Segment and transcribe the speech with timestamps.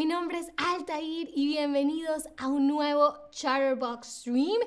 [0.00, 4.58] Mi nombre es Altair y bienvenidos a un nuevo Chatterbox Stream.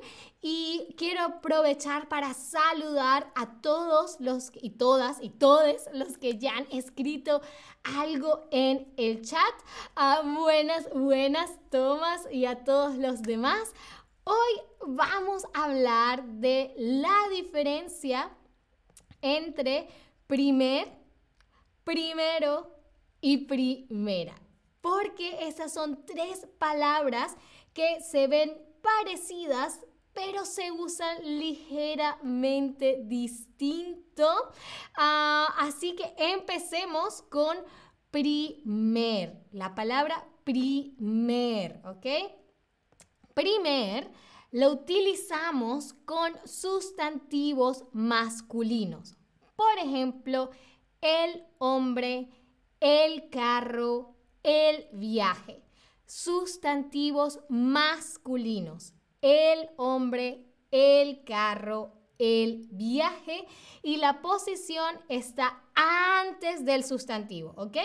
[0.43, 6.57] Y quiero aprovechar para saludar a todos los y todas y todos los que ya
[6.57, 7.41] han escrito
[7.83, 9.55] algo en el chat.
[9.95, 13.73] A buenas, buenas tomas y a todos los demás.
[14.25, 18.29] Hoy vamos a hablar de la diferencia
[19.23, 19.87] entre
[20.27, 20.93] primer,
[21.83, 22.69] primero
[23.19, 24.42] y primera.
[24.83, 27.37] Porque esas son tres palabras
[27.73, 28.51] que se ven
[28.81, 29.79] parecidas,
[30.11, 34.27] pero se usan ligeramente distinto.
[34.97, 37.57] Ah, así que empecemos con
[38.11, 39.47] primer.
[39.53, 42.05] La palabra primer, ¿ok?
[43.33, 44.11] Primer
[44.51, 49.15] lo utilizamos con sustantivos masculinos.
[49.55, 50.49] Por ejemplo,
[50.99, 52.29] el hombre,
[52.81, 54.12] el carro,
[54.43, 55.63] el viaje.
[56.05, 58.93] Sustantivos masculinos.
[59.21, 63.45] El hombre, el carro, el viaje.
[63.81, 67.77] Y la posición está antes del sustantivo, ¿ok?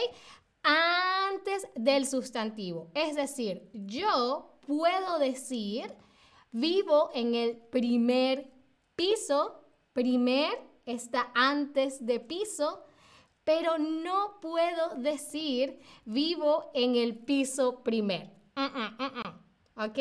[0.62, 2.90] Antes del sustantivo.
[2.94, 5.94] Es decir, yo puedo decir,
[6.50, 8.52] vivo en el primer
[8.96, 9.64] piso.
[9.92, 10.50] Primer
[10.84, 12.84] está antes de piso
[13.48, 18.30] pero no puedo decir vivo en el piso primer.
[19.74, 19.98] ¿Ok?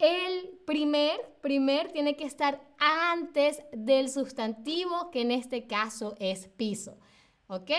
[0.00, 6.98] El primer, primer tiene que estar antes del sustantivo, que en este caso es piso.
[7.46, 7.70] ¿Ok?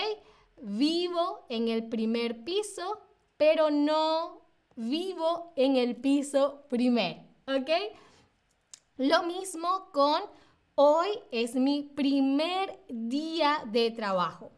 [0.62, 2.98] Vivo en el primer piso,
[3.36, 4.40] pero no
[4.74, 7.26] vivo en el piso primer.
[7.46, 7.68] ¿Ok?
[8.96, 10.22] Lo mismo con
[10.76, 14.50] hoy es mi primer día de trabajo.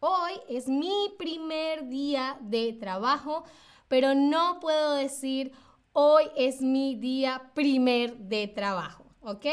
[0.00, 3.44] Hoy es mi primer día de trabajo,
[3.88, 5.52] pero no puedo decir
[5.92, 9.46] hoy es mi día primer de trabajo, ¿ok?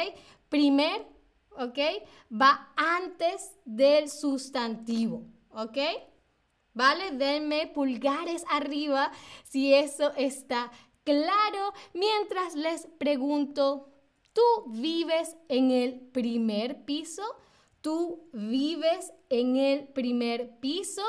[0.49, 1.07] Primer,
[1.51, 1.79] ¿ok?
[2.29, 5.77] Va antes del sustantivo, ¿ok?
[6.73, 7.11] ¿Vale?
[7.11, 9.11] Denme pulgares arriba
[9.45, 10.71] si eso está
[11.05, 13.93] claro mientras les pregunto,
[14.33, 17.23] ¿tú vives en el primer piso?
[17.83, 21.03] ¿Tú vives en el primer piso?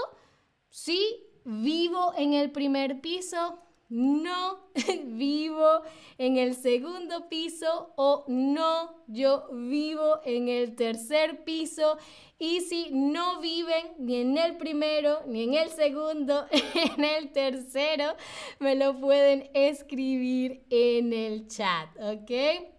[0.71, 3.61] Sí, vivo en el primer piso.
[3.89, 4.71] No,
[5.05, 5.83] vivo
[6.19, 11.97] en el segundo piso o no, yo vivo en el tercer piso.
[12.41, 16.45] Y si no viven ni en el primero, ni en el segundo,
[16.97, 18.17] en el tercero,
[18.59, 22.74] me lo pueden escribir en el chat, ¿ok?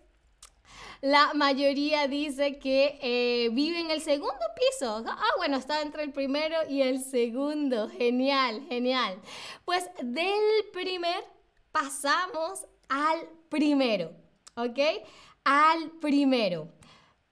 [1.02, 5.04] La mayoría dice que eh, vive en el segundo piso.
[5.08, 7.90] Ah, bueno, está entre el primero y el segundo.
[7.90, 9.20] Genial, genial.
[9.66, 11.24] Pues del primer
[11.72, 13.20] pasamos al
[13.50, 14.12] primero,
[14.56, 14.80] ¿ok?
[15.44, 16.70] Al primero.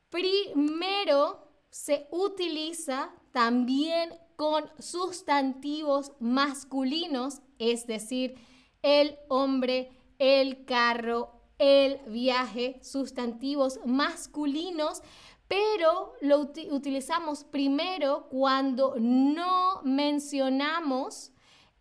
[0.09, 8.35] Primero se utiliza también con sustantivos masculinos, es decir,
[8.81, 15.01] el hombre, el carro, el viaje, sustantivos masculinos,
[15.47, 21.31] pero lo utilizamos primero cuando no mencionamos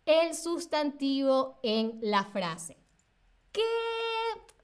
[0.05, 2.77] el sustantivo en la frase.
[3.51, 3.61] ¿Qué?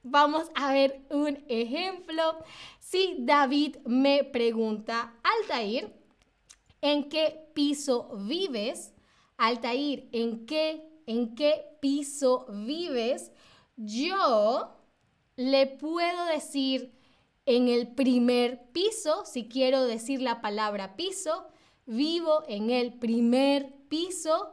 [0.02, 2.38] Vamos a ver un ejemplo.
[2.78, 5.94] Si David me pregunta, Altair,
[6.80, 8.94] ¿en qué piso vives?
[9.36, 13.32] Altair, ¿en qué, en qué piso vives?
[13.76, 14.79] Yo
[15.40, 16.92] le puedo decir
[17.46, 21.46] en el primer piso, si quiero decir la palabra piso,
[21.86, 24.52] vivo en el primer piso,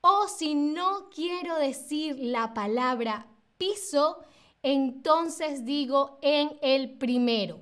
[0.00, 4.18] o si no quiero decir la palabra piso,
[4.64, 7.60] entonces digo en el primero,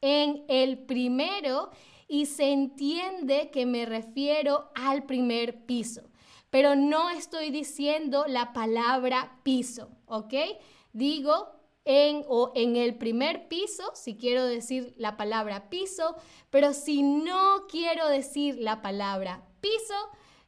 [0.00, 1.68] en el primero
[2.08, 6.08] y se entiende que me refiero al primer piso,
[6.48, 10.32] pero no estoy diciendo la palabra piso, ¿ok?
[10.94, 11.55] Digo
[11.86, 16.16] en o en el primer piso, si quiero decir la palabra piso,
[16.50, 19.94] pero si no quiero decir la palabra piso,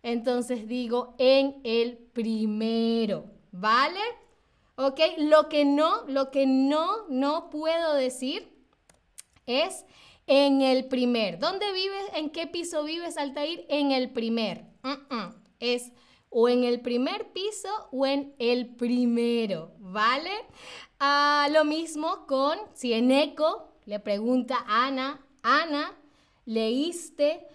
[0.03, 4.01] entonces digo en el primero, ¿vale?
[4.75, 5.01] ¿Ok?
[5.19, 8.53] Lo que no, lo que no, no puedo decir
[9.47, 9.85] es
[10.27, 11.39] en el primer.
[11.39, 12.05] ¿Dónde vives?
[12.15, 13.65] ¿En qué piso vives, Altair?
[13.69, 14.67] En el primer.
[15.59, 15.93] Es
[16.31, 20.31] o en el primer piso o en el primero, ¿vale?
[21.01, 25.97] Ah, lo mismo con si en eco le pregunta a Ana, Ana,
[26.45, 27.47] ¿leíste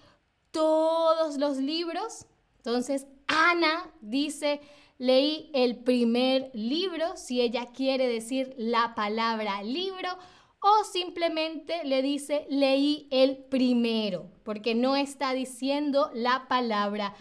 [0.52, 2.26] todos los libros?
[2.58, 4.62] Entonces Ana dice,
[4.98, 10.10] leí el primer libro, si ella quiere decir la palabra libro,
[10.62, 17.14] o simplemente le dice leí el primero, porque no está diciendo la palabra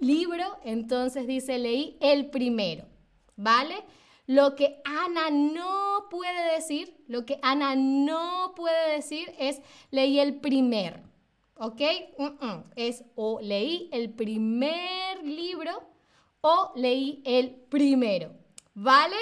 [0.00, 2.86] libro, entonces dice leí el primero,
[3.36, 3.76] ¿vale?
[4.30, 9.60] Lo que Ana no puede decir, lo que Ana no puede decir es
[9.90, 11.02] leí el primer,
[11.56, 11.80] ¿ok?
[12.76, 15.82] Es o leí el primer libro
[16.42, 18.30] o leí el primero,
[18.72, 19.16] ¿vale?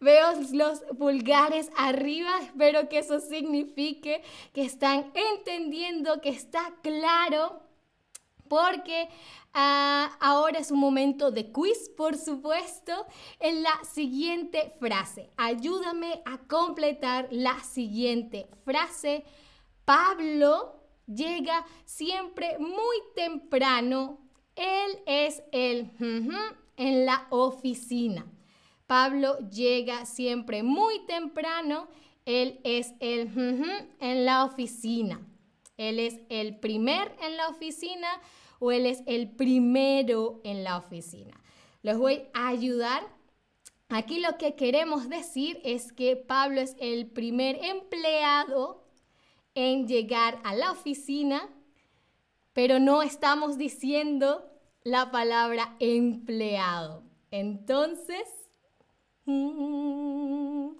[0.00, 4.22] Veo los pulgares arriba, espero que eso signifique
[4.54, 7.60] que están entendiendo, que está claro,
[8.48, 9.08] porque
[9.52, 13.06] ah, ahora es un momento de quiz, por supuesto,
[13.40, 15.30] en la siguiente frase.
[15.36, 19.24] Ayúdame a completar la siguiente frase.
[19.84, 24.18] Pablo llega siempre muy temprano.
[24.56, 25.90] Él es el
[26.76, 28.26] en la oficina.
[28.86, 31.88] Pablo llega siempre muy temprano.
[32.24, 33.30] Él es el
[34.00, 35.20] en la oficina.
[35.76, 38.08] Él es el primer en la oficina
[38.58, 41.34] o él es el primero en la oficina.
[41.82, 43.02] Les voy a ayudar.
[43.88, 48.84] Aquí lo que queremos decir es que Pablo es el primer empleado
[49.54, 51.48] en llegar a la oficina,
[52.52, 54.50] pero no estamos diciendo
[54.82, 57.02] la palabra empleado.
[57.30, 58.28] Entonces,
[59.24, 60.76] muy,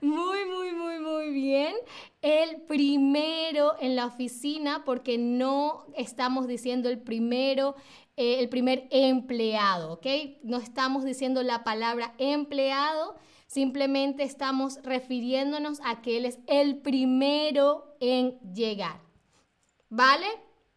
[0.00, 1.74] muy, muy, muy bien.
[2.22, 7.74] El primero la oficina, porque no estamos diciendo el primero,
[8.16, 10.06] eh, el primer empleado, ¿ok?
[10.44, 13.16] No estamos diciendo la palabra empleado,
[13.46, 19.00] simplemente estamos refiriéndonos a que él es el primero en llegar.
[19.88, 20.26] ¿Vale?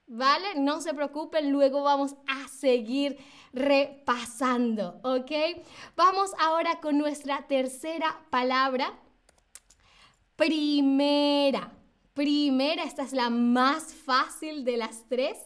[0.08, 0.56] ¿Vale?
[0.56, 3.18] No se preocupen, luego vamos a seguir
[3.54, 5.32] repasando, ¿ok?
[5.96, 8.94] Vamos ahora con nuestra tercera palabra.
[10.36, 11.79] Primera.
[12.20, 15.38] Primera, esta es la más fácil de las tres,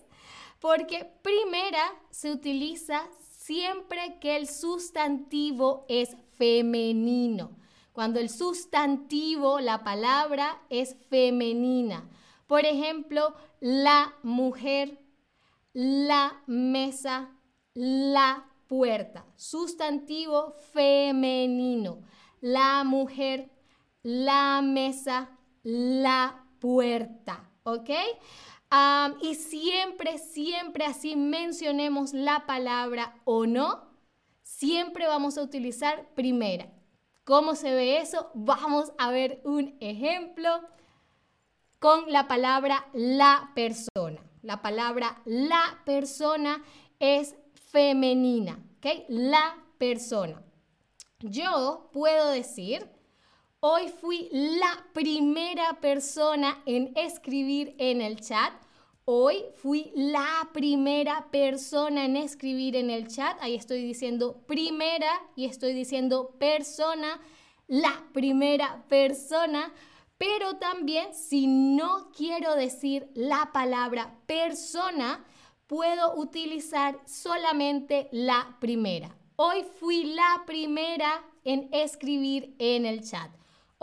[0.60, 7.60] porque primera se utiliza siempre que el sustantivo es femenino.
[7.92, 12.10] Cuando el sustantivo, la palabra es femenina.
[12.48, 15.00] Por ejemplo, la mujer,
[15.74, 17.38] la mesa,
[17.76, 19.28] la puerta.
[19.36, 22.02] Sustantivo femenino.
[22.42, 23.52] La mujer,
[24.02, 27.44] la mesa, la puerta.
[27.64, 27.90] ¿Ok?
[29.22, 33.84] y siempre, siempre así mencionemos la palabra o no,
[34.42, 36.72] siempre vamos a utilizar primera.
[37.24, 38.32] ¿Cómo se ve eso?
[38.34, 40.50] Vamos a ver un ejemplo
[41.78, 44.22] con la palabra la persona.
[44.42, 46.64] La palabra la persona
[47.00, 49.06] es femenina, ¿ok?
[49.10, 50.42] La persona.
[51.20, 52.90] Yo puedo decir,
[53.66, 58.52] hoy fui la primera persona en escribir en el chat.
[59.06, 63.38] Hoy fui la primera persona en escribir en el chat.
[63.40, 67.22] Ahí estoy diciendo primera y estoy diciendo persona,
[67.68, 69.72] la primera persona
[70.18, 75.22] pero también si no quiero decir la palabra persona,
[75.68, 79.14] puedo utilizar solamente la primera.
[79.36, 83.30] Hoy fui la primera en escribir en el chat.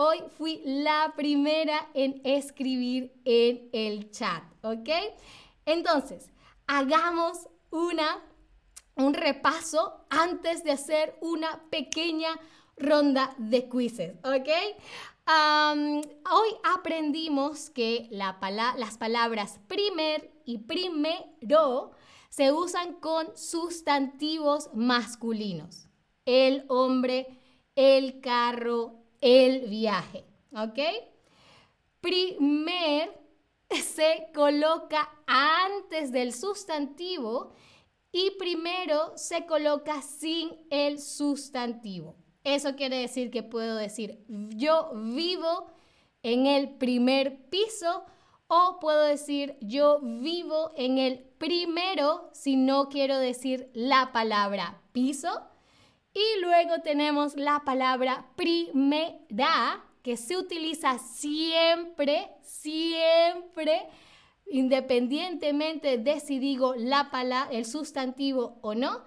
[0.03, 4.89] Hoy fui la primera en escribir en el chat, ¿ok?
[5.67, 6.31] Entonces,
[6.67, 8.19] hagamos una,
[8.95, 12.31] un repaso antes de hacer una pequeña
[12.79, 14.49] ronda de quizzes, ¿ok?
[15.29, 21.91] hoy aprendimos que las palabras primer y primero
[22.31, 25.91] se usan con sustantivos masculinos.
[26.25, 27.39] El hombre,
[27.77, 30.25] el carro, el viaje.
[30.53, 30.79] ¿Ok?
[32.01, 33.21] Primer
[33.71, 37.53] se coloca antes del sustantivo
[38.13, 42.17] y primero se coloca sin el sustantivo.
[42.43, 45.67] Eso quiere decir que puedo decir yo vivo
[46.23, 48.05] en el primer piso
[48.49, 55.29] o puedo decir yo vivo en el primero si no quiero decir la palabra piso.
[56.13, 63.87] Y luego tenemos la palabra primera que se utiliza siempre, siempre,
[64.47, 69.03] independientemente de si digo la palabra, el sustantivo o no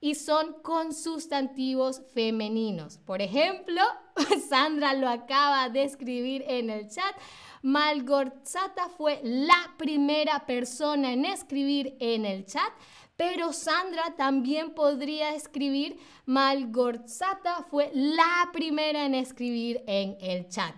[0.00, 2.98] y son con sustantivos femeninos.
[2.98, 3.82] Por ejemplo,
[4.48, 7.14] Sandra lo acaba de escribir en el chat.
[7.62, 12.72] Malgorzata fue la primera persona en escribir en el chat,
[13.16, 20.74] pero Sandra también podría escribir Malgorzata fue la primera en escribir en el chat.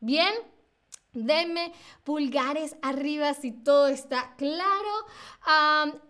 [0.00, 0.34] Bien,
[1.16, 1.72] denme
[2.04, 5.06] pulgares arriba si todo está claro.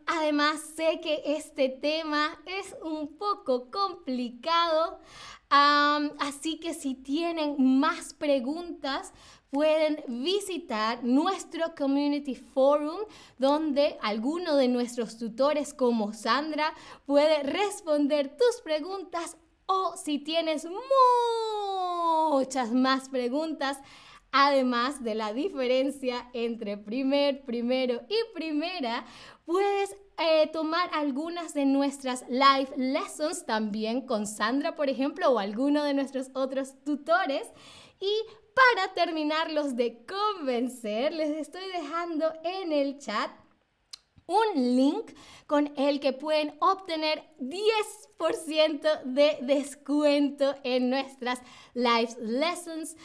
[0.06, 4.98] además, sé que este tema es un poco complicado,
[5.48, 9.12] así que si tienen más preguntas,
[9.50, 12.98] pueden visitar nuestro Community Forum
[13.38, 16.74] donde alguno de nuestros tutores como Sandra
[17.06, 19.36] puede responder tus preguntas
[19.66, 20.66] o si tienes
[22.30, 23.78] muchas más preguntas,
[24.38, 29.06] además de la diferencia entre primer, primero y primera,
[29.46, 35.84] puedes eh, tomar algunas de nuestras live lessons también con Sandra, por ejemplo, o alguno
[35.84, 37.48] de nuestros otros tutores.
[37.98, 38.12] Y
[38.54, 43.30] para terminarlos de convencer, les estoy dejando en el chat
[44.26, 45.12] un link
[45.46, 51.40] con el que pueden obtener 10% de descuento en nuestras
[51.74, 52.96] live lessons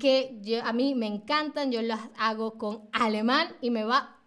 [0.00, 4.20] que a mí me encantan, yo las hago con alemán y me va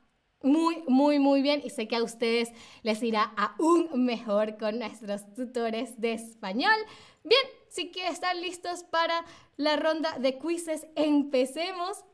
[0.43, 2.51] muy, muy, muy bien y sé que a ustedes
[2.83, 6.75] les irá aún mejor con nuestros tutores de español.
[7.23, 9.25] Bien, si que están listos para
[9.57, 12.05] la ronda de quizzes, empecemos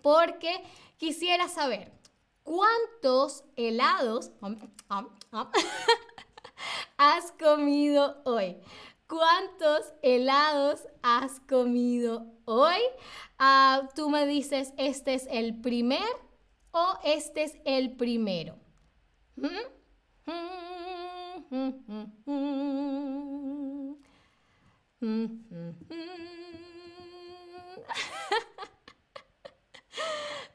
[0.00, 0.62] porque
[0.96, 1.92] quisiera saber
[2.46, 4.30] cuántos helados
[6.96, 8.56] has comido hoy.
[9.08, 12.80] ¿Cuántos helados has comido hoy?
[13.38, 16.08] Ah, tú me dices, este es el primer
[16.70, 18.56] o este es el primero.
[19.36, 19.48] ¿Mm?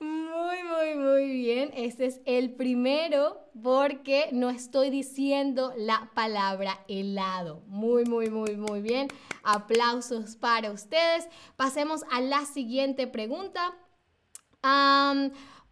[0.01, 1.71] Muy, muy, muy bien.
[1.91, 7.63] Este es el primero porque no estoy diciendo la palabra helado.
[7.67, 9.09] Muy, muy, muy, muy bien.
[9.43, 11.27] Aplausos para ustedes.
[11.57, 13.77] Pasemos a la siguiente pregunta.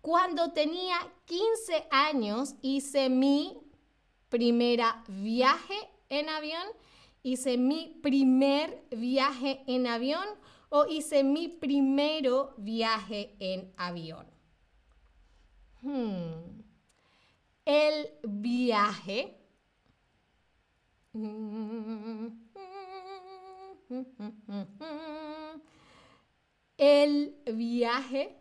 [0.02, 3.58] cuando tenía 15 años hice mi
[4.28, 5.78] primera viaje
[6.10, 6.68] en avión
[7.24, 10.28] hice mi primer viaje en avión
[10.68, 14.39] o hice mi primero viaje en avión.
[15.82, 16.62] Hmm.
[17.66, 19.36] El viaje.
[26.78, 28.36] El viaje.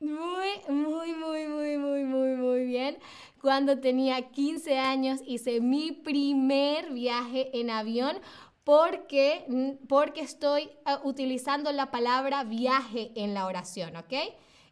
[0.00, 2.98] Muy, muy, muy, muy, muy, muy, muy bien.
[3.40, 8.16] Cuando tenía 15 años hice mi primer viaje en avión
[8.64, 14.12] porque, porque estoy ah, utilizando la palabra viaje en la oración, ¿ok?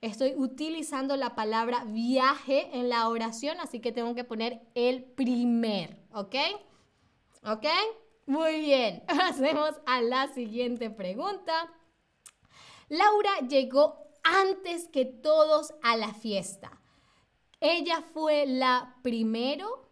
[0.00, 6.00] Estoy utilizando la palabra viaje en la oración, así que tengo que poner el primer,
[6.12, 6.36] ¿ok?
[7.44, 7.66] ¿Ok?
[8.26, 11.72] Muy bien, hacemos a la siguiente pregunta.
[12.88, 16.80] Laura llegó antes que todos a la fiesta.
[17.60, 19.90] Ella fue la primero,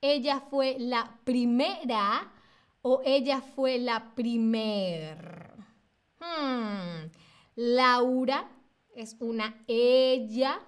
[0.00, 2.32] ella fue la primera
[2.82, 5.54] o ella fue la primer.
[6.20, 7.10] Hmm.
[7.56, 8.48] Laura
[8.94, 10.60] es una ella.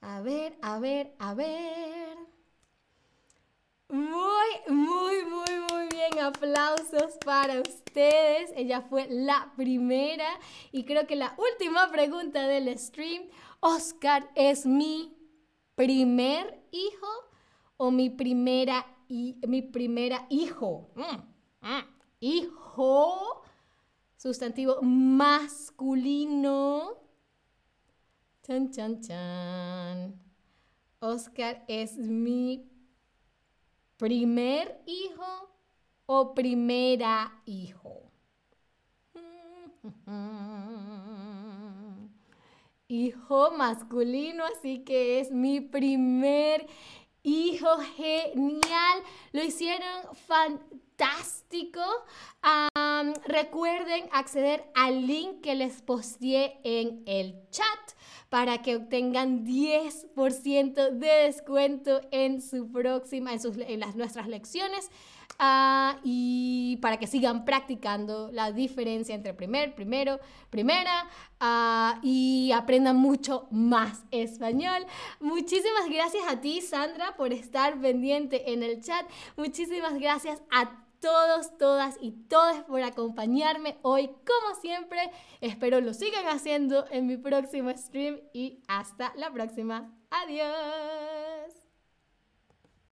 [0.00, 2.18] A ver, a ver, a ver.
[3.88, 6.18] Muy, muy, muy, muy bien.
[6.20, 8.52] Aplausos para ustedes.
[8.56, 10.28] Ella fue la primera.
[10.72, 13.28] Y creo que la última pregunta del stream.
[13.60, 15.14] Oscar, ¿es mi
[15.74, 17.08] primer hijo
[17.76, 20.90] o mi primera, mi primera hijo?
[20.94, 21.99] Mm, mm.
[22.22, 23.42] Hijo,
[24.14, 26.98] sustantivo masculino.
[28.42, 30.20] Chan, chan, chan.
[31.00, 32.68] Oscar es mi
[33.96, 35.50] primer hijo
[36.04, 38.12] o primera hijo.
[42.88, 46.66] Hijo masculino, así que es mi primer
[47.22, 49.02] hijo genial.
[49.32, 50.79] Lo hicieron fantástico.
[53.24, 57.66] Recuerden acceder al link que les posteé en el chat
[58.28, 64.90] para que obtengan 10% de descuento en su próxima, en, las, nuestras lecciones.
[65.42, 71.08] Uh, y para que sigan practicando la diferencia entre primer, primero, primera
[71.40, 74.84] uh, y aprendan mucho más español.
[75.18, 79.08] Muchísimas gracias a ti, Sandra, por estar pendiente en el chat.
[79.38, 85.10] Muchísimas gracias a todos, todas y todos por acompañarme hoy, como siempre.
[85.40, 89.92] Espero lo sigan haciendo en mi próximo stream y hasta la próxima.
[90.10, 91.59] Adiós.